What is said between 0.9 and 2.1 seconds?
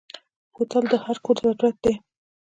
هر کور ضرورت دی.